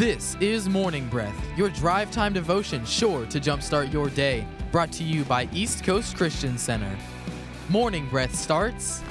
[0.00, 4.46] This is Morning Breath, your drive time devotion sure to jumpstart your day.
[4.72, 6.90] Brought to you by East Coast Christian Center.
[7.68, 9.02] Morning Breath starts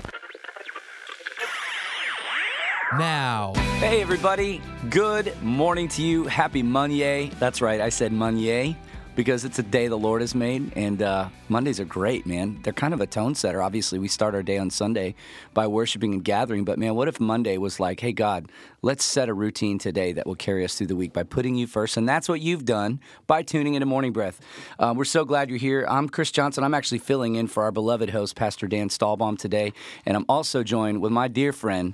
[2.98, 3.54] now.
[3.78, 4.64] Hey, everybody.
[4.90, 6.26] Good morning to you.
[6.26, 7.30] Happy Monday.
[7.38, 7.82] That's right.
[7.82, 8.76] I said Monday
[9.20, 10.72] because it's a day the Lord has made.
[10.78, 12.58] And uh, Mondays are great, man.
[12.64, 13.62] They're kind of a tone setter.
[13.62, 15.14] Obviously, we start our day on Sunday
[15.54, 16.64] by worshiping and gathering.
[16.64, 18.50] But man, what if Monday was like, hey, God,
[18.82, 21.68] let's set a routine today that will carry us through the week by putting you
[21.68, 21.98] first?
[21.98, 24.40] And that's what you've done by tuning into Morning Breath.
[24.80, 25.86] Uh, we're so glad you're here.
[25.90, 26.64] I'm Chris Johnson.
[26.64, 29.74] I'm actually filling in for our beloved host, Pastor Dan Stahlbaum, today.
[30.06, 31.94] And I'm also joined with my dear friend,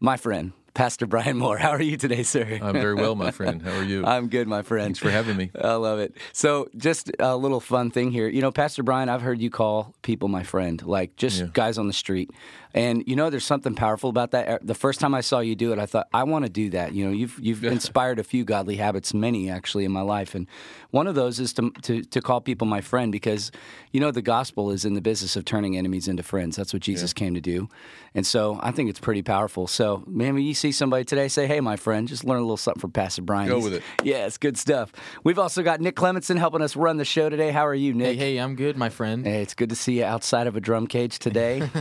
[0.00, 1.56] my friend, Pastor Brian Moore.
[1.56, 2.58] How are you today, sir?
[2.60, 3.62] I'm very well, my friend.
[3.62, 4.04] How are you?
[4.06, 4.84] I'm good, my friend.
[4.88, 5.50] Thanks for having me.
[5.58, 6.14] I love it.
[6.34, 8.28] So, just a little fun thing here.
[8.28, 11.46] You know, Pastor Brian, I've heard you call people my friend, like just Yeah.
[11.54, 12.30] guys on the street.
[12.74, 14.66] And you know, there's something powerful about that.
[14.66, 16.92] The first time I saw you do it, I thought, I want to do that.
[16.92, 20.46] You know, you've you've inspired a few godly habits, many actually in my life, and
[20.90, 23.50] one of those is to, to to call people my friend because
[23.92, 26.54] you know the gospel is in the business of turning enemies into friends.
[26.56, 27.70] That's what Jesus came to do,
[28.14, 29.66] and so I think it's pretty powerful.
[29.66, 32.56] So, man, when you see somebody today, say, "Hey, my friend," just learn a little
[32.56, 33.48] something from Pastor Brian.
[33.48, 33.82] Go with it.
[34.02, 34.92] Yeah, it's good stuff.
[35.24, 37.50] We've also got Nick Clementson helping us run the show today.
[37.50, 38.18] How are you, Hey, Nick?
[38.18, 39.26] hey, I'm good, my friend.
[39.26, 41.62] Hey, it's good to see you outside of a drum cage today.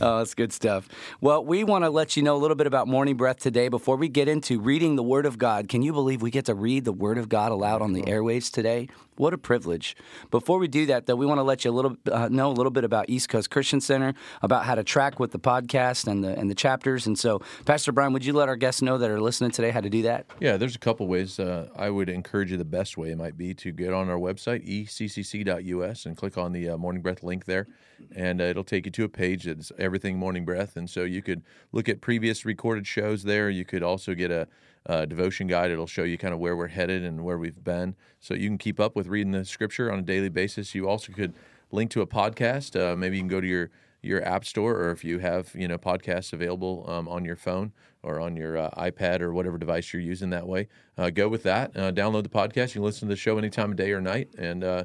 [0.00, 0.88] oh, it's good stuff.
[1.20, 3.96] Well, we want to let you know a little bit about Morning Breath today before
[3.96, 5.68] we get into reading the Word of God.
[5.68, 8.50] Can you believe we get to read the Word of God aloud on the airwaves
[8.50, 8.88] today?
[9.16, 9.96] What a privilege.
[10.30, 12.52] Before we do that, though, we want to let you a little uh, know a
[12.52, 16.22] little bit about East Coast Christian Center, about how to track with the podcast and
[16.22, 17.06] the and the chapters.
[17.06, 19.80] And so, Pastor Brian, would you let our guests know that are listening today how
[19.80, 20.26] to do that?
[20.40, 21.40] Yeah, there's a couple ways.
[21.40, 22.56] Uh, I would encourage you.
[22.56, 26.70] The best way might be to get on our website eccc.us and click on the
[26.70, 27.66] uh, Morning Breath link there,
[28.14, 30.76] and uh, it'll take you to a page that's everything Morning Breath.
[30.76, 33.48] And so you could look at previous recorded shows there.
[33.48, 34.46] You could also get a,
[34.86, 35.70] a devotion guide.
[35.70, 38.58] It'll show you kind of where we're headed and where we've been, so you can
[38.58, 40.74] keep up with reading the Scripture on a daily basis.
[40.74, 41.34] You also could
[41.72, 42.78] link to a podcast.
[42.78, 43.70] Uh, maybe you can go to your
[44.06, 47.72] your app store, or if you have you know podcasts available um, on your phone
[48.02, 51.42] or on your uh, iPad or whatever device you're using that way, uh, go with
[51.42, 51.76] that.
[51.76, 52.68] Uh, download the podcast.
[52.68, 54.84] You can listen to the show any time of day or night, and uh,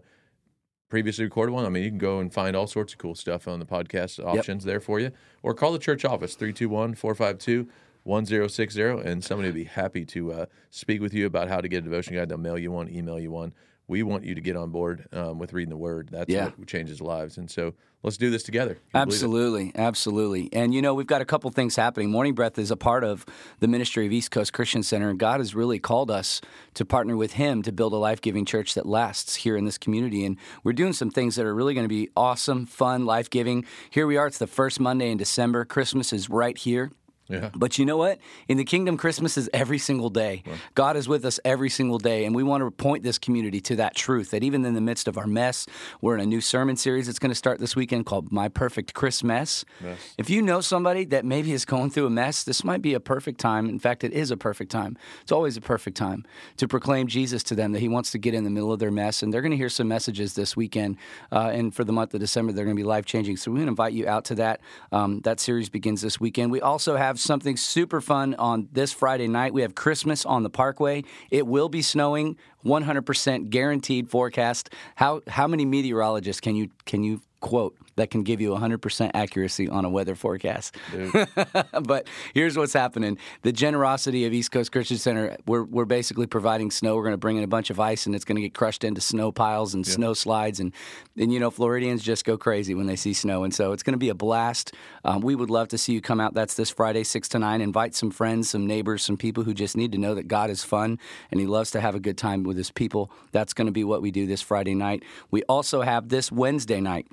[0.89, 1.65] previously recorded one.
[1.65, 4.23] I mean, you can go and find all sorts of cool stuff on the podcast
[4.23, 5.11] options there for you,
[5.43, 7.69] or call the church office 321 452
[8.03, 11.79] 1060, and somebody will be happy to uh, speak with you about how to get
[11.79, 12.29] a devotion guide.
[12.29, 13.53] They'll mail you one, email you one.
[13.91, 16.07] We want you to get on board um, with reading the word.
[16.13, 16.51] That's Yeah.
[16.55, 17.37] what changes lives.
[17.37, 18.75] And so let's do this together.
[18.75, 19.11] Can you believe it?
[19.11, 20.49] Absolutely, absolutely.
[20.53, 22.09] And you know, we've got a couple things happening.
[22.09, 23.25] Morning Breath is a part of
[23.59, 26.39] the ministry of East Coast Christian Center, and God has really called us
[26.75, 29.77] to partner with Him to build a life giving church that lasts here in this
[29.77, 30.23] community.
[30.23, 33.65] And we're doing some things that are really going to be awesome, fun, life giving.
[33.89, 35.65] Here we are, it's the first Monday in December.
[35.65, 36.91] Christmas is right here.
[37.31, 37.49] Yeah.
[37.55, 38.19] But you know what?
[38.47, 40.43] In the kingdom, Christmas is every single day.
[40.75, 42.25] God is with us every single day.
[42.25, 45.07] And we want to point this community to that truth that even in the midst
[45.07, 45.65] of our mess,
[46.01, 48.93] we're in a new sermon series that's going to start this weekend called My Perfect
[48.93, 49.31] Christmas.
[49.31, 49.65] Mess.
[50.17, 52.99] If you know somebody that maybe is going through a mess, this might be a
[52.99, 53.69] perfect time.
[53.69, 54.97] In fact, it is a perfect time.
[55.21, 56.25] It's always a perfect time
[56.57, 58.91] to proclaim Jesus to them that He wants to get in the middle of their
[58.91, 59.23] mess.
[59.23, 60.97] And they're going to hear some messages this weekend.
[61.31, 63.37] Uh, and for the month of December, they're going to be life changing.
[63.37, 64.59] So we invite you out to that.
[64.91, 66.51] Um, that series begins this weekend.
[66.51, 69.53] We also have something super fun on this Friday night.
[69.53, 71.03] We have Christmas on the Parkway.
[71.29, 74.69] It will be snowing, 100% guaranteed forecast.
[74.95, 79.67] How how many meteorologists can you can you quote that can give you 100% accuracy
[79.67, 80.77] on a weather forecast?
[81.83, 83.17] but here's what's happening.
[83.41, 86.95] The generosity of East Coast Christian Center, we're, we're basically providing snow.
[86.95, 88.83] We're going to bring in a bunch of ice and it's going to get crushed
[88.83, 90.59] into snow piles and snow slides.
[90.59, 90.71] And,
[91.17, 93.43] and, you know, Floridians just go crazy when they see snow.
[93.43, 94.73] And so it's going to be a blast.
[95.03, 96.33] Um, we would love to see you come out.
[96.33, 97.59] That's this Friday, 6 to 9.
[97.59, 100.63] Invite some friends, some neighbors, some people who just need to know that God is
[100.63, 100.99] fun
[101.31, 103.09] and He loves to have a good time with His people.
[103.31, 105.03] That's going to be what we do this Friday night.
[105.31, 107.07] We also have this Wednesday night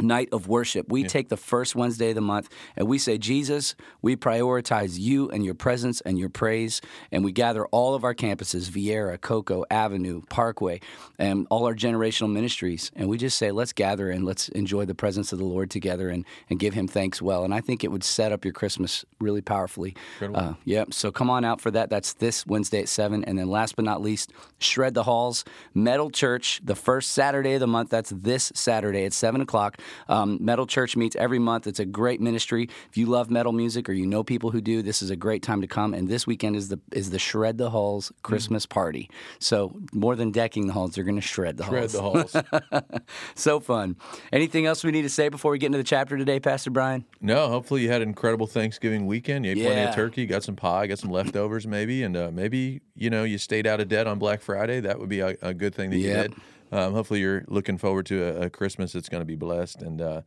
[0.00, 0.88] night of worship.
[0.88, 5.30] We take the first Wednesday of the month and we say, Jesus, we prioritize you
[5.30, 6.80] and your presence and your praise.
[7.12, 10.80] And we gather all of our campuses, Viera, Cocoa, Avenue, Parkway,
[11.18, 12.90] and all our generational ministries.
[12.96, 16.08] And we just say, let's gather and let's enjoy the presence of the Lord together
[16.08, 17.44] and, and give him thanks well.
[17.44, 19.94] And I think it would set up your Christmas really powerfully.
[20.38, 20.92] Uh, yep.
[20.92, 21.90] So come on out for that.
[21.90, 23.24] That's this Wednesday at 7.
[23.24, 27.60] And then last but not least, Shred the Halls, Metal Church, the first Saturday of
[27.60, 27.90] the month.
[27.90, 29.78] That's this Saturday at 7 o'clock.
[30.08, 31.66] Um, metal Church meets every month.
[31.66, 32.68] It's a great ministry.
[32.88, 35.42] If you love metal music or you know people who do, this is a great
[35.42, 35.94] time to come.
[35.94, 39.10] And this weekend is the is the Shred the Halls Christmas party.
[39.38, 42.32] So more than decking the halls, they're going to shred the Shred halls.
[42.32, 43.00] the halls.
[43.34, 43.96] so fun.
[44.32, 47.04] Anything else we need to say before we get into the chapter today, Pastor Brian?
[47.20, 49.44] no, hopefully you had an incredible Thanksgiving weekend.
[49.44, 52.80] You ate plenty of turkey, got some pie, got some leftovers maybe, and uh, maybe
[52.94, 54.80] you know you stayed out of debt on Black Friday.
[54.80, 56.34] That would be a, a good thing that you did.
[56.74, 59.80] Um, hopefully you're looking forward to a, a Christmas that's going to be blessed.
[59.80, 60.22] And uh,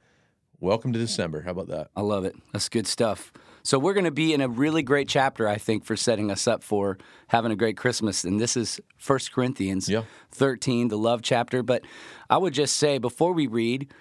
[0.62, 1.42] welcome to December.
[1.42, 1.90] How about that?
[1.94, 2.36] I love it.
[2.54, 3.34] That's good stuff.
[3.64, 6.48] So we're going to be in a really great chapter, I think, for setting us
[6.48, 6.98] up for
[7.28, 8.24] having a great Christmas.
[8.24, 10.04] And this is 1 Corinthians Yeah.
[10.32, 11.62] 13, the love chapter.
[11.64, 11.84] But
[12.30, 13.92] I would just say before we read,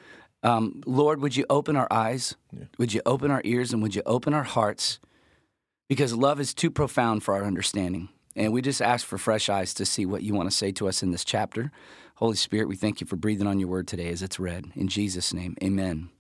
[0.45, 2.37] um, Lord, would you open our eyes?
[2.79, 5.01] Would you open our ears and would you open our hearts?
[5.89, 8.09] Because love is too profound for our understanding.
[8.37, 10.89] And we just ask for fresh eyes to see what you want to say to
[10.89, 11.73] us in this chapter.
[12.17, 14.67] Holy Spirit, we thank you for breathing on your word today as it's read.
[14.75, 16.11] In Jesus' name, amen.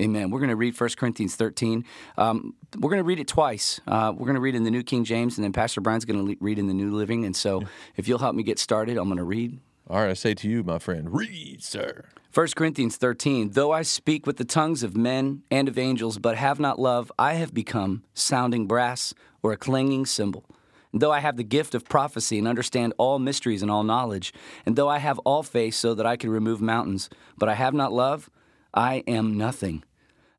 [0.00, 0.30] Amen.
[0.30, 1.84] We're going to read 1 Corinthians 13.
[2.18, 3.80] Um, we're going to read it twice.
[3.86, 6.18] Uh, we're going to read in the New King James, and then Pastor Brian's going
[6.18, 7.24] to le- read in the New Living.
[7.24, 7.62] And so
[7.96, 10.48] if you'll help me get started, I'm going to read All right, I say to
[10.48, 12.06] you, my friend, read, sir.
[12.32, 16.36] 1 Corinthians 13, though I speak with the tongues of men and of angels, but
[16.36, 20.44] have not love, I have become sounding brass or a clanging cymbal.
[20.96, 24.32] Though I have the gift of prophecy and understand all mysteries and all knowledge,
[24.64, 27.74] and though I have all faith so that I can remove mountains, but I have
[27.74, 28.30] not love,
[28.72, 29.82] I am nothing.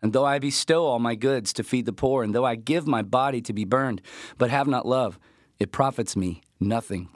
[0.02, 2.88] And though I bestow all my goods to feed the poor, and though I give
[2.88, 4.02] my body to be burned,
[4.38, 5.20] but have not love,
[5.60, 7.10] it profits me nothing.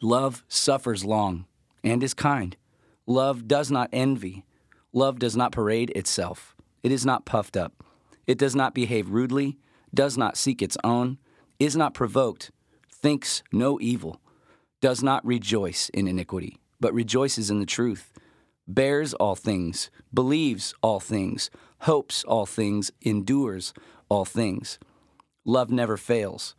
[0.00, 1.46] Love suffers long
[1.82, 2.56] and is kind.
[3.06, 4.44] Love does not envy.
[4.92, 6.54] Love does not parade itself.
[6.84, 7.82] It is not puffed up.
[8.28, 9.58] It does not behave rudely,
[9.92, 11.18] does not seek its own,
[11.64, 12.50] is not provoked,
[12.90, 14.20] thinks no evil,
[14.80, 18.12] does not rejoice in iniquity, but rejoices in the truth,
[18.66, 21.50] bears all things, believes all things,
[21.80, 23.72] hopes all things, endures
[24.08, 24.78] all things.
[25.44, 26.54] Love never fails.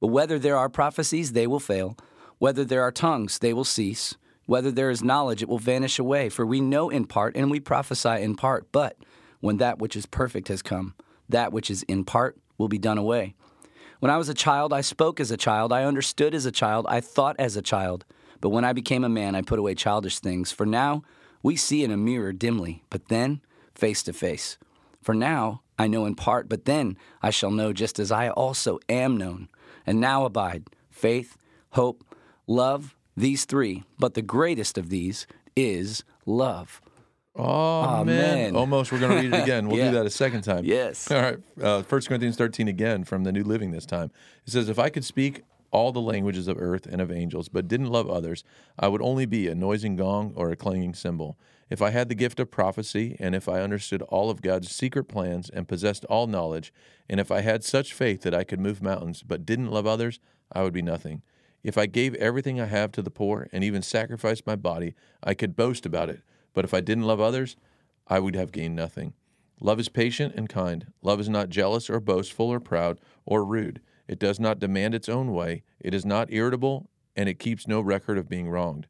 [0.00, 1.96] But whether there are prophecies, they will fail.
[2.38, 4.16] Whether there are tongues, they will cease.
[4.46, 6.28] Whether there is knowledge, it will vanish away.
[6.28, 8.70] For we know in part, and we prophesy in part.
[8.70, 8.96] But
[9.40, 10.94] when that which is perfect has come,
[11.28, 13.34] that which is in part will be done away.
[14.00, 16.86] When I was a child, I spoke as a child, I understood as a child,
[16.88, 18.04] I thought as a child.
[18.40, 20.52] But when I became a man, I put away childish things.
[20.52, 21.02] For now
[21.42, 23.40] we see in a mirror dimly, but then
[23.74, 24.56] face to face.
[25.02, 28.78] For now I know in part, but then I shall know just as I also
[28.88, 29.48] am known.
[29.84, 31.36] And now abide faith,
[31.70, 32.04] hope,
[32.46, 33.82] love, these three.
[33.98, 36.80] But the greatest of these is love.
[37.38, 38.56] Oh, man.
[38.56, 38.90] Almost.
[38.92, 39.68] We're going to read it again.
[39.68, 39.90] We'll Yeah.
[39.90, 40.64] do that a second time.
[40.64, 41.10] Yes.
[41.10, 41.38] All right.
[41.60, 44.10] Uh, 1 Corinthians 13 again from the New Living this time.
[44.46, 47.68] It says, If I could speak all the languages of earth and of angels, but
[47.68, 48.42] didn't love others,
[48.78, 51.38] I would only be a noising gong or a clanging cymbal.
[51.70, 55.04] If I had the gift of prophecy, and if I understood all of God's secret
[55.04, 56.72] plans and possessed all knowledge,
[57.10, 60.18] and if I had such faith that I could move mountains, but didn't love others,
[60.50, 61.20] I would be nothing.
[61.62, 65.34] If I gave everything I have to the poor and even sacrificed my body, I
[65.34, 66.22] could boast about it.
[66.54, 67.56] But if I didn't love others,
[68.06, 69.14] I would have gained nothing.
[69.60, 70.86] Love is patient and kind.
[71.02, 73.80] Love is not jealous or boastful or proud or rude.
[74.06, 75.64] It does not demand its own way.
[75.80, 78.86] It is not irritable, and it keeps no record of being wronged.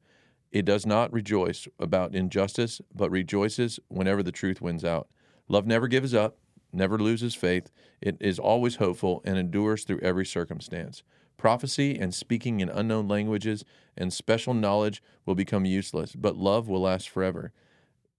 [0.52, 5.08] It does not rejoice about injustice, but rejoices whenever the truth wins out.
[5.48, 6.38] Love never gives up,
[6.72, 7.70] never loses faith.
[8.00, 11.02] It is always hopeful and endures through every circumstance.
[11.38, 13.64] Prophecy and speaking in unknown languages
[13.96, 17.52] and special knowledge will become useless, but love will last forever.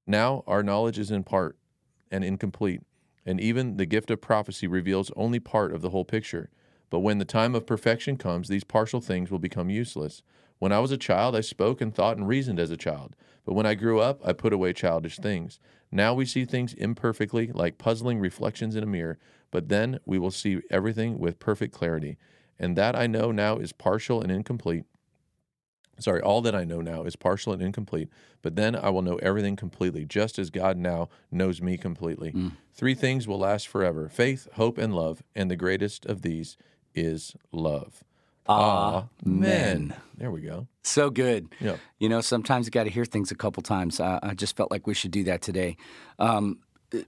[0.08, 1.58] Now our knowledge is in part
[2.10, 2.82] and incomplete,
[3.26, 6.50] and even the gift of prophecy reveals only part of the whole picture.
[6.90, 10.24] But when the time of perfection comes, these partial things will become useless.
[10.58, 13.16] When I was a child, I spoke and thought and reasoned as a child.
[13.46, 15.60] But when I grew up, I put away childish things.
[15.92, 19.20] Now we see things imperfectly, like puzzling reflections in a mirror,
[19.52, 22.18] but then we will see everything with perfect clarity.
[22.60, 24.84] And that I know now is partial and incomplete.
[26.00, 28.10] Sorry, all that I know now is partial and incomplete,
[28.42, 32.34] but then I will know everything completely, just as God now knows me completely.
[32.74, 36.58] Three things will last forever faith, hope, and love, and the greatest of these
[36.96, 38.04] is love.
[38.48, 39.94] Amen.
[40.18, 40.68] There we go.
[40.84, 41.50] So good.
[41.60, 41.76] Yeah.
[42.00, 44.00] You know, sometimes you got to hear things a couple times.
[44.00, 45.78] I, I just felt like we should do that today.
[46.18, 46.60] Um,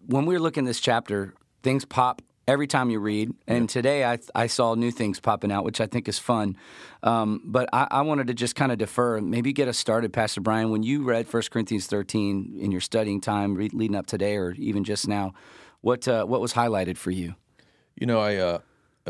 [0.06, 4.20] when we were looking this chapter, things pop every time you read, and today I,
[4.34, 6.58] I saw new things popping out, which I think is fun.
[7.04, 10.42] Um, but I, I wanted to just kind of defer, maybe get us started, Pastor
[10.42, 10.70] Brian.
[10.70, 14.52] When you read 1 Corinthians 13 in your studying time re- leading up today, or
[14.54, 15.34] even just now,
[15.82, 17.36] what uh, what was highlighted for you?
[17.96, 18.60] You know, I uh, uh,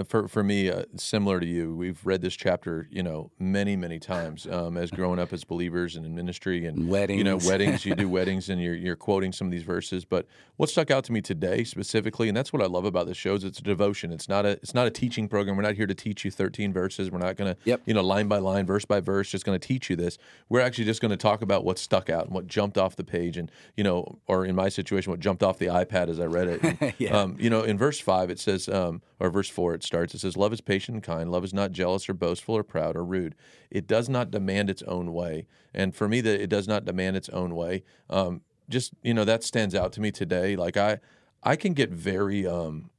[0.07, 3.99] for for me, uh, similar to you, we've read this chapter, you know, many many
[3.99, 7.17] times um, as growing up as believers and in ministry and Weddings.
[7.17, 7.85] You know, weddings.
[7.85, 10.05] You do weddings, and you're you're quoting some of these verses.
[10.05, 10.25] But
[10.57, 13.35] what stuck out to me today specifically, and that's what I love about this show,
[13.35, 14.11] is it's a devotion.
[14.11, 15.55] It's not a it's not a teaching program.
[15.55, 17.11] We're not here to teach you 13 verses.
[17.11, 17.81] We're not going to Yep.
[17.85, 20.17] you know line by line, verse by verse, just going to teach you this.
[20.49, 23.03] We're actually just going to talk about what stuck out and what jumped off the
[23.03, 26.25] page, and you know, or in my situation, what jumped off the iPad as I
[26.25, 26.61] read it.
[26.81, 27.17] And, Yeah.
[27.19, 30.13] um, you know, in verse five, it says, um, or verse four, it starts.
[30.13, 31.31] It says, "Love is patient and kind.
[31.31, 33.35] Love is not jealous or boastful or proud or rude.
[33.69, 37.17] It does not demand its own way." And for me, that it does not demand
[37.17, 37.83] its own way.
[38.09, 40.55] Um, just you know, that stands out to me today.
[40.55, 40.99] Like I,
[41.43, 42.45] I can get very.
[42.45, 42.89] Um,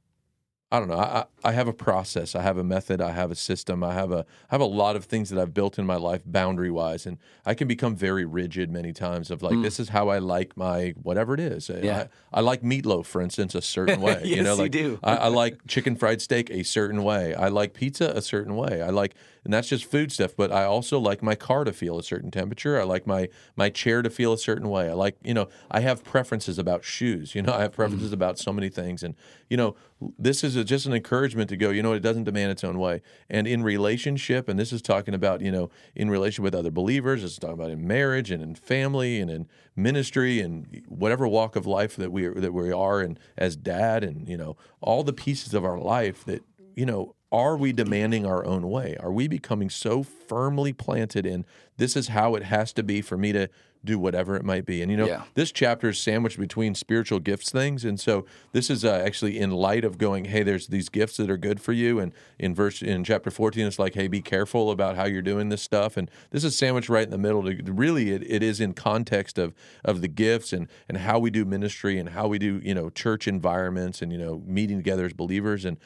[0.73, 0.97] I don't know.
[0.97, 2.33] I, I have a process.
[2.33, 2.99] I have a method.
[2.99, 3.83] I have a system.
[3.83, 6.23] I have a I have a lot of things that I've built in my life
[6.25, 9.29] boundary wise, and I can become very rigid many times.
[9.29, 11.67] Of like, this is how I like my whatever it is.
[11.67, 11.83] Mm.
[11.83, 12.07] Yeah.
[12.33, 14.21] I, I like meatloaf, for instance, a certain way.
[14.23, 14.99] you Yes, know, you like do.
[15.03, 17.35] I, I like chicken fried steak a certain way.
[17.35, 18.81] I like pizza a certain way.
[18.81, 19.13] I like,
[19.43, 20.35] and that's just food stuff.
[20.35, 22.81] But I also like my car to feel a certain temperature.
[22.81, 24.89] I like my my chair to feel a certain way.
[24.89, 27.35] I like, you know, I have preferences about shoes.
[27.35, 28.13] You know, I have preferences Mm.
[28.13, 29.03] about so many things.
[29.03, 29.13] And
[29.53, 29.75] you know,
[30.17, 31.69] this is a, just an encouragement to go.
[31.69, 33.03] You know, it doesn't demand its own way.
[33.29, 37.23] And in relationship, and this is talking about, you know, in relation with other believers.
[37.23, 41.67] It's talking about in marriage and in family and in ministry and whatever walk of
[41.67, 45.13] life that we are, that we are, and as dad, and you know, all the
[45.13, 46.43] pieces of our life that
[46.75, 47.15] you know.
[47.31, 48.95] Are we demanding our own way?
[48.99, 51.45] Are we becoming so firmly planted in
[51.77, 53.49] this is how it has to be for me to
[53.83, 54.83] do whatever it might be?
[54.83, 55.23] And you know, Yeah.
[55.33, 59.49] this chapter is sandwiched between spiritual gifts things and so this is uh, actually in
[59.49, 62.83] light of going hey there's these gifts that are good for you and in verse
[62.83, 66.11] in chapter 14 it's like hey be careful about how you're doing this stuff and
[66.29, 69.55] this is sandwiched right in the middle to, really it, it is in context of
[69.83, 72.91] of the gifts and and how we do ministry and how we do you know
[72.91, 75.77] church environments and you know meeting together as believers and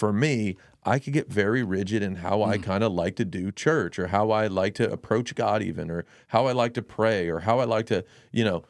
[0.00, 2.62] for me, I could get very rigid in how I mm.
[2.62, 6.06] kind of like to do church or how I like to approach God even or
[6.28, 8.02] how I like to pray or how I like to,
[8.32, 8.64] you know,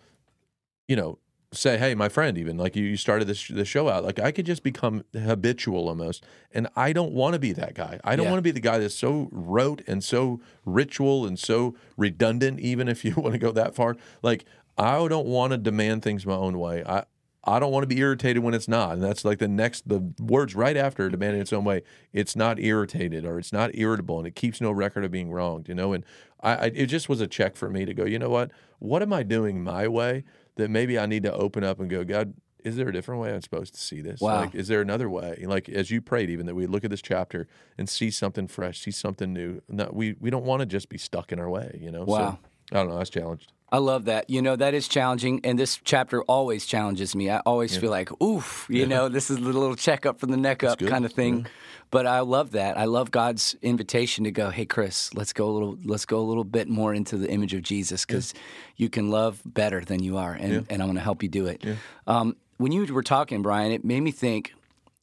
[0.89, 1.19] you know,
[1.53, 4.33] say, hey, my friend, even like you, you started this the show out, like I
[4.33, 8.01] could just become habitual almost, and I don't want to be that guy.
[8.03, 8.33] I don't Yeah.
[8.33, 12.59] want to be the guy that's so rote and so ritual and so redundant.
[12.59, 14.45] Even if you want to go that far, like
[14.77, 16.83] I don't want to demand things my own way.
[16.85, 17.05] I
[17.45, 20.13] I don't want to be irritated when it's not, and that's like the next the
[20.21, 21.83] words right after demanding its own way.
[22.13, 25.69] It's not irritated or it's not irritable, and it keeps no record of being wronged.
[25.69, 26.05] You know, and
[26.43, 28.05] I, I it just was a check for me to go.
[28.05, 28.51] You know what?
[28.79, 30.25] What am I doing my way
[30.57, 33.33] that maybe I need to open up and go, God, is there a different way
[33.33, 34.21] I'm supposed to see this?
[34.21, 34.41] Wow.
[34.41, 35.43] Like, is there another way?
[35.47, 37.47] Like, as you prayed, even that we look at this chapter
[37.79, 39.63] and see something fresh, see something new.
[39.69, 42.05] No, we we don't want to just be stuck in our way, you know.
[42.05, 42.39] Wow.
[42.71, 42.97] So, I don't know.
[42.97, 43.53] I was challenged.
[43.73, 44.29] I love that.
[44.29, 45.41] You know, that is challenging.
[45.45, 47.31] And this chapter always challenges me.
[47.31, 50.65] I always feel like, oof, you know, this is the little checkup from the neck
[50.65, 50.89] up good.
[50.89, 51.47] kind of thing.
[51.93, 52.79] But I love that.
[52.79, 56.23] I love God's invitation to go, hey, Chris, let's go a little, let's go a
[56.23, 58.33] little bit more into the image of Jesus because
[58.77, 60.33] you can love better than you are.
[60.33, 61.65] And, and I'm going to help you do it.
[62.07, 64.53] Um, when you were talking, Brian, it made me think,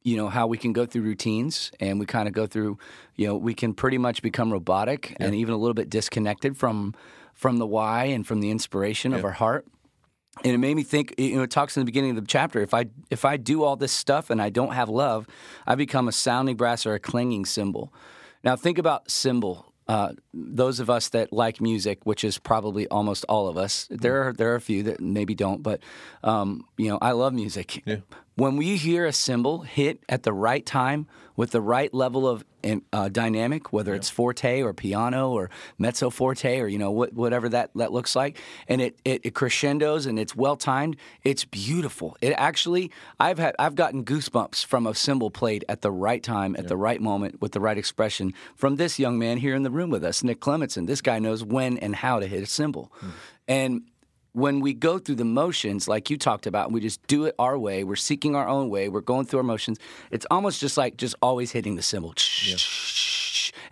[0.04, 2.78] you know, how we can go through routines and we kind of go through,
[3.16, 6.94] you know, we can pretty much become robotic and even a little bit disconnected from
[7.38, 9.66] from the why and from the inspiration of our heart.
[10.44, 11.16] And it made me think.
[11.18, 12.62] You know, it talks in the beginning of the chapter.
[12.62, 15.26] If I if I do all this stuff and I don't have love,
[15.66, 17.94] I become a sounding brass or a clanging cymbal.
[18.44, 19.66] Now think about cymbal.
[19.88, 24.28] Uh, those of us that like music, which is probably almost all of us, there
[24.28, 25.82] are there are a few that maybe don't, but
[26.24, 27.82] um, you know, I love music.
[27.86, 27.98] Yeah.
[28.38, 32.46] When we hear a cymbal hit at the right time with the right level of
[32.94, 37.50] uh, dynamic, whether it's forte or piano or mezzo forte or you know what, whatever
[37.50, 42.16] that, that looks like, and it, it, it crescendos and it's well timed, it's beautiful.
[42.22, 46.56] It actually, I've had I've gotten goosebumps from a cymbal played at the right time,
[46.60, 49.72] at the right moment, with the right expression from this young man here in the
[49.72, 50.86] room with us, Nick Clementson.
[50.86, 52.92] This guy knows when and how to hit a cymbal,
[53.48, 53.82] and
[54.38, 57.58] when we go through the motions, like you talked about, we just do it our
[57.58, 57.84] way.
[57.84, 58.88] We're seeking our own way.
[58.88, 59.80] We're going through our motions.
[60.12, 62.14] It's almost just like just always hitting the cymbal.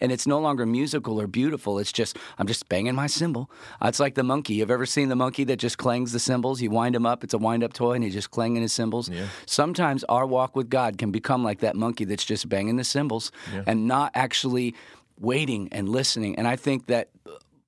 [0.02, 1.78] And it's no longer musical or beautiful.
[1.78, 3.52] It's just, I'm just banging my cymbal.
[3.80, 4.56] Uh, it's like the monkey.
[4.56, 6.64] You've ever seen the monkey that just clangs the cymbals?
[6.64, 9.12] You wind him up, it's a wind up toy, and he's just clanging his cymbals.
[9.46, 13.32] Sometimes our walk with God can become like that monkey that's just banging the cymbals
[13.68, 14.74] and not actually
[15.20, 16.40] waiting and listening.
[16.40, 17.10] And I think that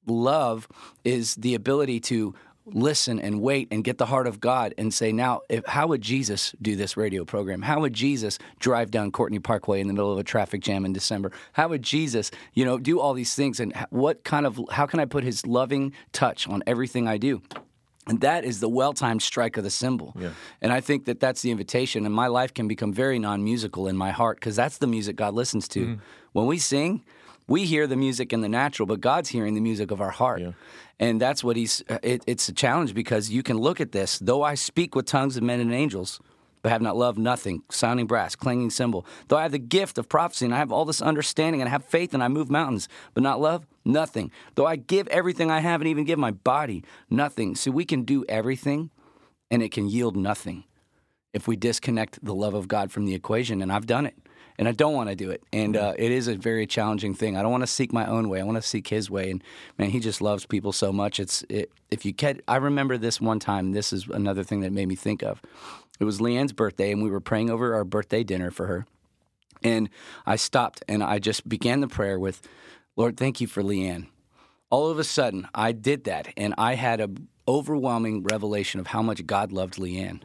[0.08, 0.68] love
[1.04, 2.34] is the ability to
[2.74, 6.02] listen and wait and get the heart of God and say, now, if, how would
[6.02, 7.62] Jesus do this radio program?
[7.62, 10.94] How would Jesus drive down Courtenay Parkway in the middle of a traffic jam in
[10.94, 11.32] December?
[11.54, 13.60] How would Jesus, you know, do all these things?
[13.60, 17.42] And what kind of, how can I put his loving touch on everything I do?
[18.08, 20.14] And that is the well timed strike of the cymbal.
[20.18, 20.30] Yeah.
[20.62, 22.06] And I think that that's the invitation.
[22.06, 25.16] And my life can become very non musical in my heart because that's the music
[25.16, 25.80] God listens to.
[25.82, 26.02] Mm-hmm.
[26.32, 27.04] When we sing,
[27.48, 30.42] we hear the music in the natural, but God's hearing the music of our heart.
[30.42, 30.52] Yeah.
[31.00, 34.20] And that's what he's, uh, it, it's a challenge because you can look at this.
[34.20, 36.20] Though I speak with tongues of men and angels,
[36.62, 37.62] but have not love, nothing.
[37.70, 39.06] Sounding brass, clanging cymbal.
[39.28, 41.72] Though I have the gift of prophecy and I have all this understanding and I
[41.72, 44.32] have faith and I move mountains, but not love, nothing.
[44.56, 47.56] Though I give everything I have and even give my body, nothing.
[47.56, 48.90] See, we can do everything
[49.50, 50.66] and it can yield nothing
[51.34, 53.62] if we disconnect the love of God from the equation.
[53.62, 54.16] And I've done it.
[54.60, 55.44] And I don't want to do it.
[55.54, 57.38] And uh, it is a very challenging thing.
[57.38, 58.40] I don't want to seek my own way.
[58.40, 59.30] I want to seek His way.
[59.30, 59.44] And
[59.78, 61.20] man, He just loves people so much.
[61.20, 62.42] It's it, if you can.
[62.48, 63.72] I remember this one time.
[63.72, 65.42] This is another thing that made me think of.
[66.00, 68.86] It was Leanne's birthday, and we were praying over our birthday dinner for her.
[69.64, 69.90] And
[70.26, 72.42] I stopped and I just began the prayer with,
[72.96, 74.08] Lord, thank you for Leanne.
[74.70, 77.10] All of a sudden, I did that, and I had a
[77.48, 80.22] overwhelming revelation of how much God loved Leanne.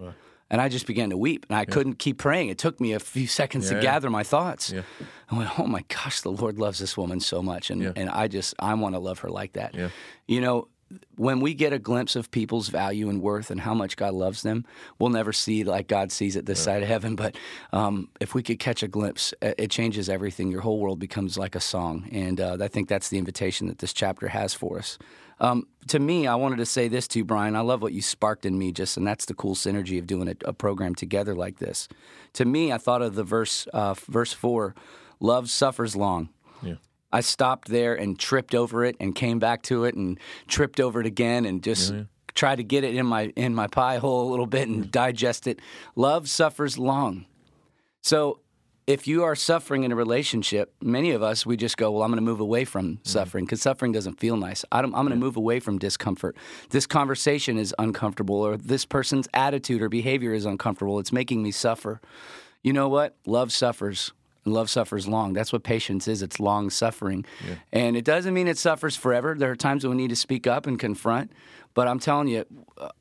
[0.52, 2.50] And I just began to weep, and I couldn't keep praying.
[2.50, 3.76] It took me a few seconds Yeah.
[3.78, 4.70] to gather my thoughts.
[4.70, 4.82] Yeah.
[5.30, 7.92] I went, "Oh my gosh, the Lord loves this woman so much," and Yeah.
[7.96, 9.74] and I just I want to love her like that.
[9.74, 9.88] Yeah.
[10.28, 10.68] You know,
[11.16, 14.42] when we get a glimpse of people's value and worth and how much God loves
[14.42, 14.66] them,
[14.98, 17.16] we'll never see like God sees it this side of heaven.
[17.16, 17.34] But
[17.72, 20.50] um, if we could catch a glimpse, it it changes everything.
[20.50, 23.78] Your whole world becomes like a song, and uh, I think that's the invitation that
[23.78, 24.98] this chapter has for us.
[25.40, 27.56] Um, to me, I wanted to say this to you, Brian.
[27.56, 30.28] I love what you sparked in me, just, and that's the cool synergy of doing
[30.28, 31.88] a, a program together like this.
[32.34, 34.74] To me, I thought of the verse, uh, verse four:
[35.20, 36.28] "Love suffers long."
[36.62, 36.74] Yeah.
[37.12, 41.00] I stopped there and tripped over it and came back to it and tripped over
[41.00, 41.92] it again and just
[42.34, 45.46] tried to get it in my in my pie hole a little bit and digest
[45.46, 45.60] it.
[45.96, 47.26] Love suffers long.
[48.02, 48.40] So
[48.86, 52.10] if you are suffering in a relationship, many of us we just go, well, I'm
[52.10, 53.00] going to move away from mm-hmm.
[53.04, 54.64] suffering because suffering doesn't feel nice.
[54.72, 56.36] I I'm going to move away from discomfort.
[56.70, 60.98] This conversation is uncomfortable, or this person's attitude or behavior is uncomfortable.
[60.98, 62.00] It's making me suffer.
[62.62, 63.16] You know what?
[63.26, 64.12] Love suffers.
[64.44, 65.32] And love suffers long.
[65.32, 66.20] That's what patience is.
[66.22, 67.24] It's long suffering.
[67.72, 69.34] And it doesn't mean it suffers forever.
[69.38, 71.30] There are times when we need to speak up and confront.
[71.74, 72.44] But I'm telling you,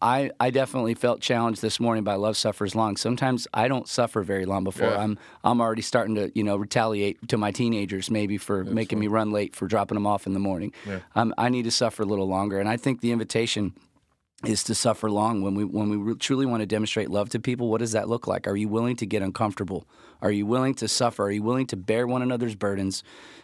[0.02, 2.96] I, I definitely felt challenged this morning by love suffers long.
[2.96, 5.00] Sometimes I don't suffer very long before Yeah.
[5.02, 9.08] I'm I'm already starting to you know retaliate to my teenagers maybe for making me
[9.08, 10.72] run late for dropping them off in the morning.
[11.16, 13.74] Um, I need to suffer a little longer, and I think the invitation
[14.46, 17.70] is to suffer long when we when we truly want to demonstrate love to people
[17.70, 19.88] what does that look like are you willing to get uncomfortable
[20.22, 23.04] are you willing to suffer are you willing to bear one another's burdens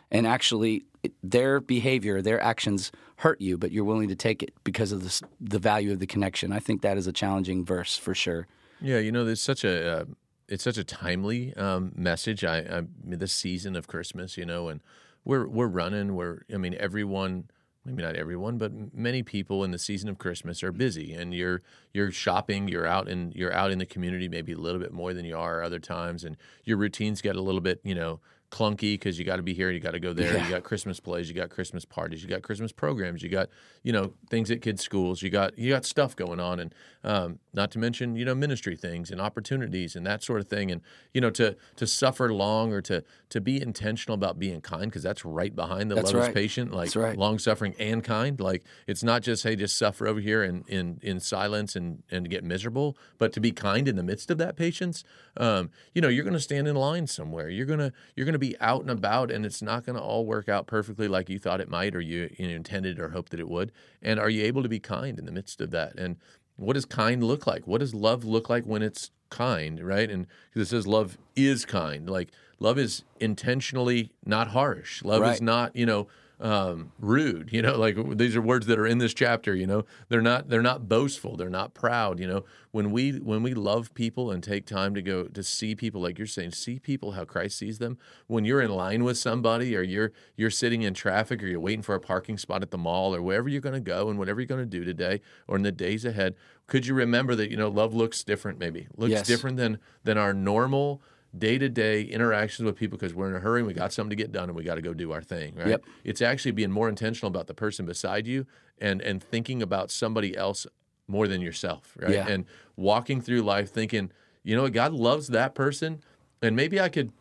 [0.09, 0.85] and actually
[1.23, 5.27] their behavior their actions hurt you but you're willing to take it because of the,
[5.39, 8.47] the value of the connection i think that is a challenging verse for sure
[8.81, 10.05] Yeah, you know, there's such a uh,
[10.47, 12.43] it's such a timely um, message.
[12.43, 14.81] I, I this season of Christmas, you know, and
[15.25, 16.15] we're we're running.
[16.15, 17.49] We're I mean, everyone.
[17.87, 21.61] Maybe not everyone, but many people in the season of Christmas are busy, and you're
[21.93, 22.67] you're shopping.
[22.67, 25.37] You're out and you're out in the community, maybe a little bit more than you
[25.37, 29.25] are other times, and your routines get a little bit, you know, clunky because you
[29.25, 30.35] got to be here, you got to go there.
[30.35, 30.45] Yeah.
[30.45, 33.49] You got Christmas plays, you got Christmas parties, you got Christmas programs, you got
[33.83, 37.39] you know things at kids' schools, you got you got stuff going on, and um,
[37.53, 40.81] not to mention you know ministry things and opportunities and that sort of thing, and
[41.13, 45.03] you know to to suffer long or to to be intentional about being kind because
[45.03, 47.17] that's right behind the That's love is patient, like right.
[47.17, 48.39] long suffering and kind.
[48.39, 52.29] Like it's not just hey just suffer over here and in in silence and and
[52.29, 55.03] get miserable, but to be kind in the midst of that patience.
[55.35, 57.49] Um, you know, you're going to stand in line somewhere.
[57.49, 60.49] You're gonna you're gonna be out and about, and it's not going to all work
[60.49, 63.49] out perfectly like you thought it might, or you, you intended or hoped that it
[63.49, 63.71] would.
[64.01, 65.95] And are you able to be kind in the midst of that?
[65.97, 66.17] And
[66.55, 67.67] what does kind look like?
[67.67, 70.09] What does love look like when it's kind, right?
[70.09, 72.09] And it says love is kind.
[72.09, 75.03] Like love is intentionally not harsh.
[75.03, 76.07] Love is not, you know,
[76.39, 77.49] um, rude.
[77.51, 79.55] You know, like these are words that are in this chapter.
[79.55, 81.35] You know, they're not they're not boastful.
[81.35, 82.19] They're not proud.
[82.19, 85.75] You know, when we when we love people and take time to go to see
[85.75, 87.97] people, like you're saying, see people how Christ sees them.
[88.27, 91.81] When you're in line with somebody, or you're you're sitting in traffic, or you're waiting
[91.81, 94.39] for a parking spot at the mall, or wherever you're going to go, and whatever
[94.39, 96.35] you're going to do today, or in the days ahead,
[96.67, 98.59] could you remember that you know love looks different?
[98.59, 99.27] Maybe looks Yes.
[99.27, 101.01] different than than our normal
[101.37, 104.09] day to day interactions with people because we're in a hurry and we got something
[104.11, 105.67] to get done and we got to go do our thing, right?
[105.67, 105.83] Yep.
[106.03, 108.45] It's actually being more intentional about the person beside you
[108.79, 110.67] and and thinking about somebody else
[111.07, 112.11] more than yourself, right?
[112.11, 112.27] Yeah.
[112.27, 114.11] And walking through life thinking,
[114.43, 116.01] you know what, God loves that person
[116.41, 117.11] and maybe I could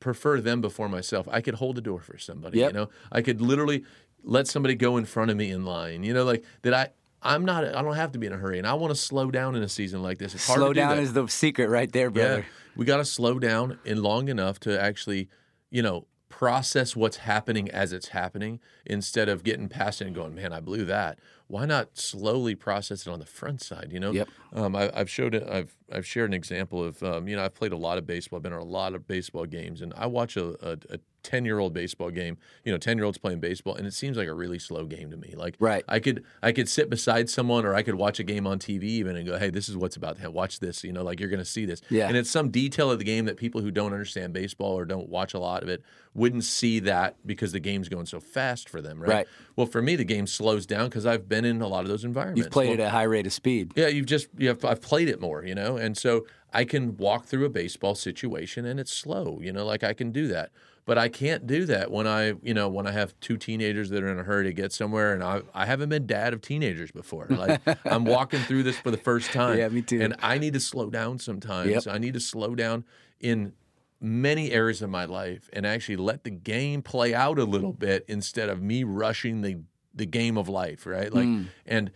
[0.00, 1.26] prefer them before myself.
[1.30, 2.72] I could hold the door for somebody, Yep.
[2.72, 2.88] you know.
[3.10, 3.84] I could literally
[4.22, 6.90] let somebody go in front of me in line, you know, like that I
[7.22, 9.30] I'm not I don't have to be in a hurry and I want to slow
[9.30, 10.34] down in a season like this.
[10.34, 11.02] It's hard slow to do down that.
[11.02, 12.44] is the secret right there brother Yeah,
[12.76, 15.28] we got to slow down and long enough to actually,
[15.70, 20.34] you know, process what's happening as it's happening instead of getting past it and going,
[20.34, 21.18] man, I blew that.
[21.48, 23.88] Why not slowly process it on the front side?
[23.90, 24.28] You know, Yep.
[24.52, 25.48] um, I, I've showed it.
[25.48, 28.36] I've I've shared an example of um, you know I've played a lot of baseball.
[28.36, 31.44] I've been to a lot of baseball games, and I watch a, a, a ten
[31.44, 32.36] year old baseball game.
[32.64, 35.10] You know, ten year olds playing baseball, and it seems like a really slow game
[35.10, 35.34] to me.
[35.36, 35.84] Like, Right.
[35.88, 38.84] I could I could sit beside someone, or I could watch a game on TV
[38.84, 40.34] even and go, hey, this is what's about to happen.
[40.34, 40.84] Watch this.
[40.84, 41.80] You know, like you're going to see this.
[41.90, 42.08] Yeah.
[42.08, 45.08] And it's some detail of the game that people who don't understand baseball or don't
[45.08, 45.82] watch a lot of it
[46.14, 49.08] wouldn't see that because the game's going so fast for them, right?
[49.10, 49.26] Right.
[49.56, 52.04] Well, for me, the game slows down because I've been in a lot of those
[52.04, 52.44] environments.
[52.44, 53.72] You've played Well, it at a high rate of speed.
[53.76, 56.96] yeah, you've just you have, I've played it more, you know, and so I can
[56.96, 60.50] walk through a baseball situation and it's slow, you know, like I can do that.
[60.88, 64.02] But I can't do that when I, you know, when I have two teenagers that
[64.02, 66.90] are in a hurry to get somewhere, and I, I haven't been dad of teenagers
[66.90, 67.26] before.
[67.28, 69.58] Like I'm walking through this for the first time.
[69.58, 70.00] Yeah, me too.
[70.00, 71.68] And I need to slow down sometimes.
[71.70, 71.88] Yep.
[71.94, 72.86] I need to slow down
[73.20, 73.52] in
[74.00, 78.06] many areas of my life and actually let the game play out a little bit
[78.08, 79.58] instead of me rushing the
[79.94, 81.12] the game of life, right?
[81.12, 81.42] Like Hmm.
[81.66, 81.90] and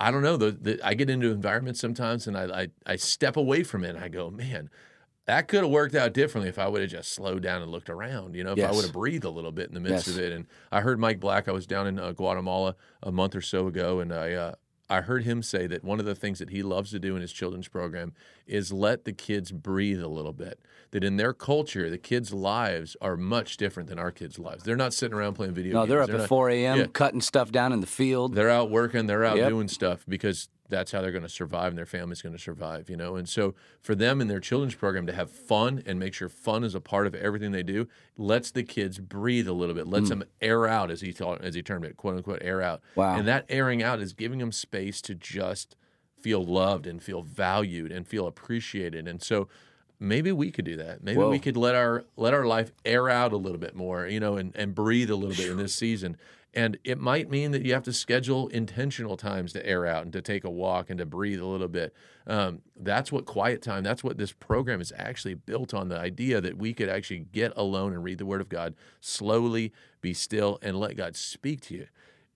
[0.00, 0.36] I don't know.
[0.36, 3.94] The, the, I get into environments sometimes, and I, I I step away from it,
[3.94, 4.68] and I go, man,
[5.26, 7.90] that could have worked out differently if I would have just slowed down and looked
[7.90, 8.34] around.
[8.34, 10.16] You know, if I would have breathed a little bit in the midst Yes.
[10.16, 10.32] of it.
[10.32, 11.48] And I heard Mike Black.
[11.48, 14.54] I was down in uh, Guatemala a month or so ago, and I uh,
[14.88, 17.20] I heard him say that one of the things that he loves to do in
[17.22, 18.12] his children's program
[18.46, 20.60] is let the kids breathe a little bit.
[20.92, 24.62] That in their culture, the kids' lives are much different than our kids' lives.
[24.62, 25.88] They're not sitting around playing video No, games.
[25.88, 26.78] they're up at not- 4 a.m.
[26.78, 26.86] Yeah.
[26.92, 28.36] cutting stuff down in the field.
[28.36, 29.48] they're out working, they're out Yep.
[29.48, 32.90] doing stuff because that's how they're going to survive and their family's going to survive,
[32.90, 33.16] you know.
[33.16, 36.64] And so for them and their children's program to have fun and make sure fun
[36.64, 39.92] is a part of everything they do, lets the kids breathe a little bit, Mm.
[39.92, 42.80] lets them air out as he thought, as he termed it, quote unquote air out.
[42.94, 43.16] Wow.
[43.16, 45.76] And that airing out is giving them space to just
[46.20, 49.06] feel loved and feel valued and feel appreciated.
[49.06, 49.48] And so
[50.00, 51.02] maybe we could do that.
[51.02, 51.30] Maybe Whoa.
[51.30, 54.36] we could let our let our life air out a little bit more, you know,
[54.36, 56.16] and, and breathe a little bit in this season.
[56.54, 60.12] And it might mean that you have to schedule intentional times to air out and
[60.14, 61.92] to take a walk and to breathe a little bit.
[62.26, 66.40] Um, that's what quiet time, that's what this program is actually built on the idea
[66.40, 70.58] that we could actually get alone and read the Word of God slowly, be still,
[70.62, 71.86] and let God speak to you.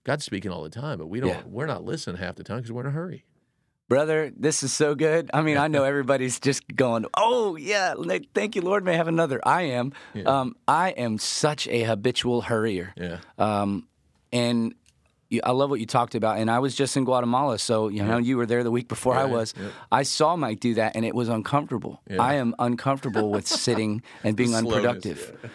[0.03, 1.41] God's speaking all the time, but we don't, Yeah.
[1.47, 3.25] we're not listening half the time because we're in a hurry.
[3.89, 5.29] Brother, this is so good.
[5.33, 7.93] I mean, I know everybody's just going, "Oh yeah,
[8.33, 9.41] thank you, Lord." May I have another.
[9.45, 9.91] I am.
[10.25, 12.93] Um, I am such a habitual hurrier.
[12.95, 13.17] Yeah.
[13.37, 13.89] Um,
[14.31, 14.73] and
[15.43, 16.39] I love what you talked about.
[16.39, 19.15] And I was just in Guatemala, so you know you were there the week before
[19.15, 19.53] I was.
[19.57, 19.71] yep.
[19.89, 22.01] I saw Mike do that, and it was uncomfortable.
[22.09, 22.21] Yeah.
[22.21, 25.49] I am uncomfortable with sitting and being Slowness, unproductive,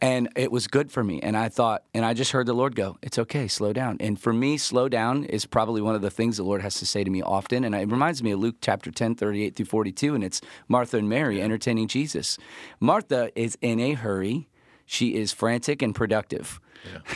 [0.00, 1.20] and it was good for me.
[1.20, 4.18] And I thought, and I just heard the Lord go, "It's okay, slow down." And
[4.18, 7.04] for me, slow down is probably one of the things the Lord has to say
[7.04, 7.64] to me often.
[7.64, 11.08] And it reminds me of Luke chapter 10, 38 through 42, and it's Martha and
[11.08, 12.38] Mary entertaining Jesus.
[12.80, 14.48] Martha is in a hurry.
[14.86, 16.60] She is frantic and productive.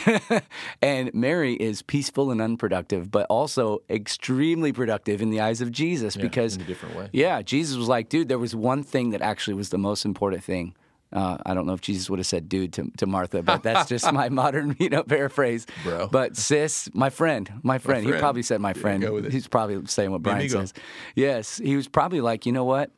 [0.81, 6.15] and Mary is peaceful and unproductive, but also extremely productive in the eyes of Jesus
[6.15, 7.09] because in a different way.
[7.11, 10.43] Yeah, Jesus was like, dude, there was one thing that actually was the most important
[10.43, 10.75] thing.
[11.11, 13.87] Uh, I don't know if Jesus would have said "dude" to, to Martha, but that's
[13.87, 15.67] just my modern, you know, paraphrase.
[15.83, 16.07] Bro.
[16.11, 18.19] But sis, my friend, my friend, he friend.
[18.19, 19.03] probably said my friend.
[19.03, 19.31] it.
[19.31, 20.73] He's probably saying what Brian says.
[21.15, 22.89] Yes, he was probably like, you know what?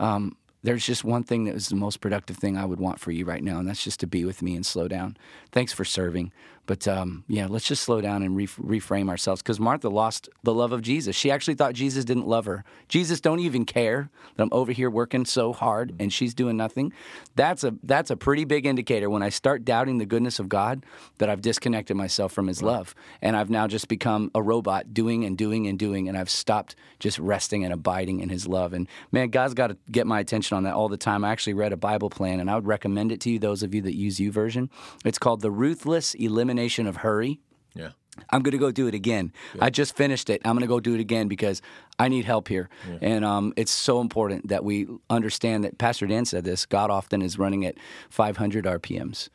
[0.00, 3.10] Um, there's just one thing that was the most productive thing I would want for
[3.10, 5.16] you right now, and that's just to be with me and slow down.
[5.50, 6.32] Thanks for serving,
[6.66, 10.54] but um, yeah, let's just slow down and re- reframe ourselves because Martha lost the
[10.54, 11.16] love of Jesus.
[11.16, 12.64] She actually thought Jesus didn't love her.
[12.88, 16.92] Jesus don't even care that I'm over here working so hard and she's doing nothing.
[17.34, 20.86] That's a that's a pretty big indicator when I start doubting the goodness of God
[21.18, 25.24] that I've disconnected myself from His love, and I've now just become a robot doing
[25.24, 28.72] and doing and doing, and I've stopped just resting and abiding in His love.
[28.72, 31.24] And man, God's got to get my attention on that all the time.
[31.24, 33.74] I actually read a Bible plan, and I would recommend it to you, those of
[33.74, 34.68] you that use YouVersion.
[35.04, 36.51] It's called the Ruthless Elimination
[36.86, 37.40] of Hurry.
[37.74, 37.90] Yeah.
[38.28, 39.32] I'm going to go do it again.
[39.58, 40.42] I just finished it.
[40.44, 41.62] I'm going to go do it again because
[41.98, 42.68] I need help here.
[43.00, 47.22] And um, it's so important that we understand that Pastor Dan said this God often
[47.22, 47.76] is running at
[48.10, 49.30] 500 RPMs.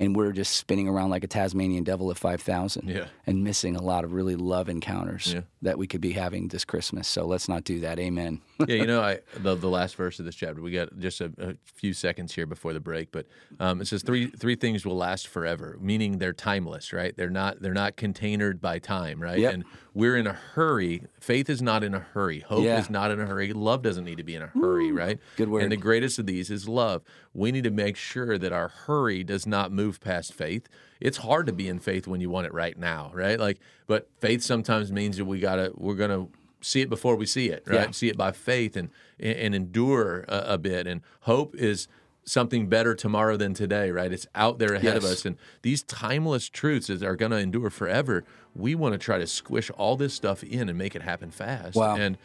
[0.00, 3.04] And we're just spinning around like a Tasmanian devil at 5,000 Yeah.
[3.26, 5.42] and missing a lot of really love encounters Yeah.
[5.62, 7.06] that we could be having this Christmas.
[7.06, 7.98] So let's not do that.
[7.98, 8.40] Amen.
[8.66, 10.62] yeah, you know, I the, the last verse of this chapter.
[10.62, 13.26] We got just a, a few seconds here before the break, but
[13.60, 17.14] um, it says three three things will last forever, meaning they're timeless, right?
[17.16, 19.38] They're not they're not containered by time, right?
[19.38, 19.54] Yep.
[19.54, 21.04] And we're in a hurry.
[21.20, 22.40] Faith is not in a hurry.
[22.40, 22.78] Hope Yeah.
[22.78, 23.52] is not in a hurry.
[23.52, 25.18] Love doesn't need to be in a hurry, right?
[25.36, 25.62] Good word.
[25.64, 27.02] And the greatest of these is love.
[27.34, 30.68] We need to make sure that our hurry does not move past faith.
[31.00, 33.40] It's hard to be in faith when you want it right now, right?
[33.40, 36.28] Like, but faith sometimes means that we gotta we're gonna
[36.60, 37.86] see it before we see it, right?
[37.86, 37.90] Yeah.
[37.90, 40.86] See it by faith and and endure a, a bit.
[40.86, 41.88] And hope is
[42.24, 44.12] something better tomorrow than today, right?
[44.12, 45.24] It's out there ahead of us.
[45.24, 48.24] And these timeless truths that are to endure forever,
[48.54, 51.76] we want to try to squish all this stuff in and make it happen fast.
[51.76, 51.96] Wow.
[51.96, 52.18] And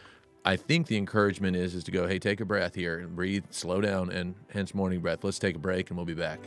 [0.43, 3.45] I think the encouragement is is to go, hey, take a breath here and breathe,
[3.49, 5.23] slow down, and hence morning breath.
[5.23, 6.39] Let's take a break and we'll be back.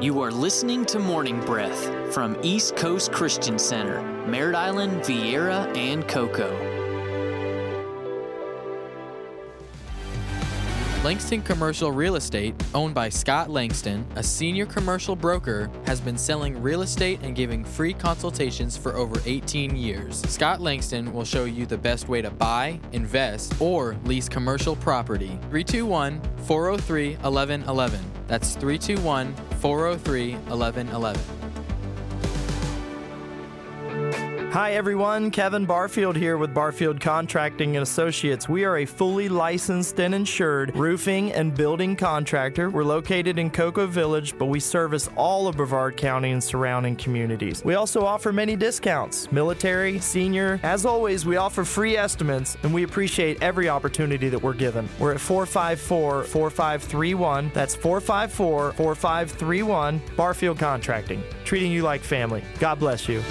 [0.00, 6.06] You are listening to Morning Breath from East Coast Christian Center, Merritt Island, Viera, and
[6.08, 6.80] Cocoa.
[11.02, 16.60] Langston Commercial Real Estate, owned by Scott Langston, a senior commercial broker, has been selling
[16.60, 20.20] real estate and giving free consultations for over 18 years.
[20.28, 25.38] Scott Langston will show you the best way to buy, invest, or lease commercial property.
[25.48, 28.00] 321 403 1111.
[28.26, 31.39] That's 321 403 1111.
[34.52, 38.48] Hi everyone, Kevin Barfield here with Barfield Contracting and Associates.
[38.48, 42.68] We are a fully licensed and insured roofing and building contractor.
[42.68, 47.62] We're located in Cocoa Village, but we service all of Brevard County and surrounding communities.
[47.64, 50.58] We also offer many discounts, military, senior.
[50.64, 54.88] As always, we offer free estimates and we appreciate every opportunity that we're given.
[54.98, 57.52] We're at 454 4531.
[57.54, 60.02] That's 454 4531.
[60.16, 62.42] Barfield Contracting, treating you like family.
[62.58, 63.22] God bless you.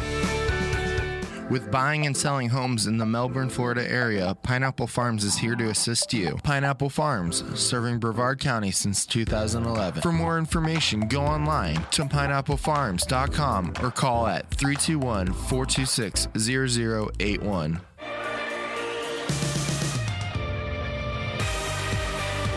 [1.49, 5.69] With buying and selling homes in the Melbourne, Florida area, Pineapple Farms is here to
[5.69, 6.37] assist you.
[6.43, 10.03] Pineapple Farms, serving Brevard County since 2011.
[10.03, 17.81] For more information, go online to pineapplefarms.com or call at 321 426 0081.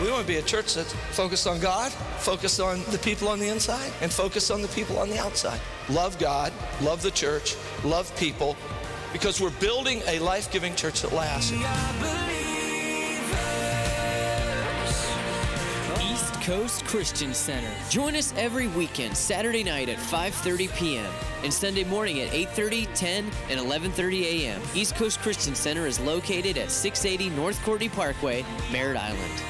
[0.03, 3.39] We want to be a church that's focused on God, focused on the people on
[3.39, 5.59] the inside, and focused on the people on the outside.
[5.89, 6.51] Love God,
[6.81, 8.57] love the church, love people,
[9.13, 11.53] because we're building a life giving church that lasts.
[16.01, 17.71] East Coast Christian Center.
[17.89, 21.11] Join us every weekend, Saturday night at 5:30 p.m.
[21.43, 24.61] and Sunday morning at 8:30, 10, and 11:30 a.m.
[24.75, 29.43] East Coast Christian Center is located at 680 North Courtenay Parkway, Merritt Island.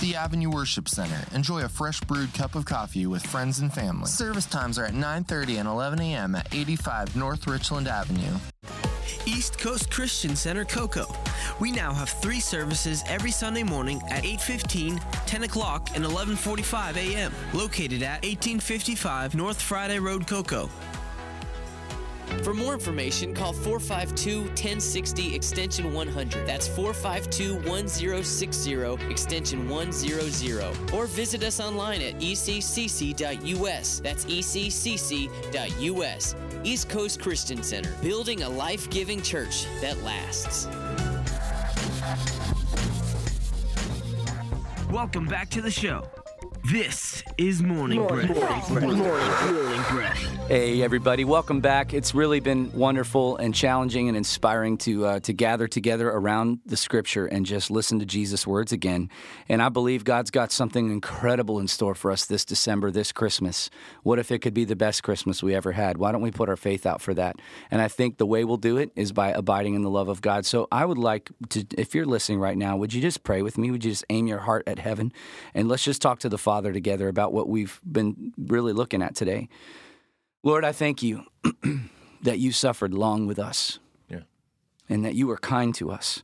[0.00, 1.18] The Avenue Worship Center.
[1.34, 4.08] Enjoy a fresh brewed cup of coffee with friends and family.
[4.08, 6.34] Service times are at 9:30 and 11 a.m.
[6.34, 8.34] at 85 North Richland Avenue.
[9.26, 11.06] East Coast Christian Center Cocoa.
[11.60, 17.32] We now have three services every Sunday morning at 8:15, 10 o'clock, and 11:45 a.m.
[17.52, 20.70] Located at 1855 North Friday Road, Cocoa.
[22.42, 26.46] For more information, call 452 1060 extension 100.
[26.46, 30.92] That's 452 1060 extension 100.
[30.92, 34.00] Or visit us online at eccc.us.
[34.00, 35.16] That's eccc.us.
[36.64, 40.66] East Coast Christian Center, building a life giving church that lasts.
[44.90, 46.08] Welcome back to the show.
[46.72, 48.70] This is Morning Breath.
[48.70, 50.36] Morning Breath.
[50.48, 51.92] Hey everybody, welcome back.
[51.92, 56.76] It's really been wonderful and challenging and inspiring to uh, to gather together around the
[56.76, 59.10] Scripture and just listen to Jesus' words again.
[59.48, 63.70] And I believe God's got something incredible in store for us this December, this Christmas.
[64.02, 65.98] What if it could be the best Christmas we ever had?
[65.98, 67.36] Why don't we put our faith out for that?
[67.70, 70.20] And I think the way we'll do it is by abiding in the love of
[70.20, 70.46] God.
[70.46, 73.58] So I would like to, if you're listening right now, would you just pray with
[73.58, 73.70] me?
[73.70, 75.12] Would you just aim your heart at heaven
[75.54, 79.14] and let's just talk to the Father together about what we've been really looking at
[79.14, 79.48] today.
[80.42, 81.24] Lord, I thank you
[82.22, 84.20] that you suffered long with us Yeah.
[84.88, 86.22] and that you were kind to us.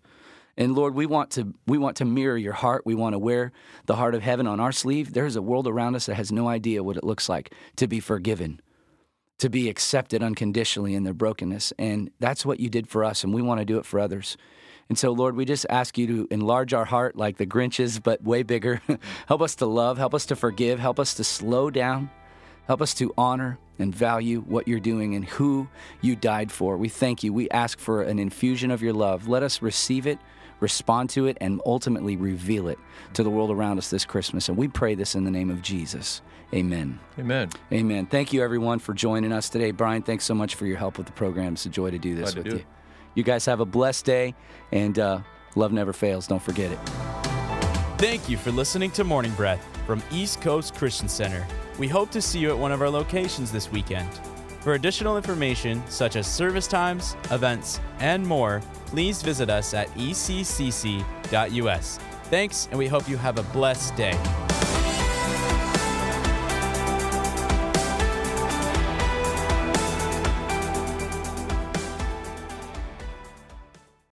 [0.57, 2.83] And Lord, we want to we want to mirror your heart.
[2.85, 3.53] We want to wear
[3.87, 5.13] the heart of heaven on our sleeve.
[5.15, 8.01] There's a world around us that has no idea what it looks like to be
[8.01, 8.61] forgiven,
[9.39, 11.73] to be accepted unconditionally in their brokenness.
[11.79, 14.37] And that's what you did for us, and we want to do it for others.
[14.93, 18.23] And so, Lord, we just ask you to enlarge our heart like the Grinches, but
[18.23, 18.83] way bigger.
[19.27, 22.11] help us to love, help us to forgive, help us to slow down,
[22.67, 25.67] help us to honor and value what you're doing and who
[26.03, 26.77] you died for.
[26.77, 27.33] We thank you.
[27.33, 29.29] We ask for an infusion of your love.
[29.29, 30.19] Let us receive it,
[30.61, 32.79] respond to it, and ultimately reveal it
[33.15, 34.51] to the world around us this Christmas.
[34.51, 36.21] And we pray this in the name of Jesus.
[36.53, 37.01] Amen.
[37.19, 37.49] Amen.
[37.73, 38.05] Amen.
[38.05, 39.71] Thank you, everyone, for joining us today.
[39.71, 41.55] Brian, thanks so much for your help with the program.
[41.55, 42.61] It's a joy to do this Glad with do you.
[42.61, 42.67] it.
[43.15, 44.35] You guys have a blessed day,
[44.71, 45.21] and uh,
[45.55, 46.27] love never fails.
[46.27, 46.79] Don't forget it.
[47.99, 51.47] Thank you for listening to Morning Breath from East Coast Christian Center.
[51.79, 54.09] We hope to see you at one of our locations this weekend.
[54.61, 61.05] For additional information, such as service times, events, and more, please visit us at eccc.us.
[62.25, 64.52] Thanks, and we hope you have a blessed day.